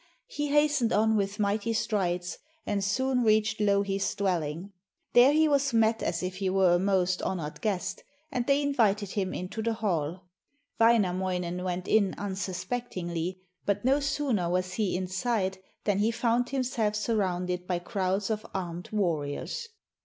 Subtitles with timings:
[0.25, 4.71] He hastened on with mighty strides, and soon reached Louhi's dwelling.
[5.13, 9.11] There he was met as if he were a most honoured guest, and they invited
[9.11, 10.23] him into the hall.
[10.79, 17.67] Wainamoinen went in unsuspectingly, but no sooner was he inside than he found himself surrounded
[17.67, 19.67] by crowds of armed warriors.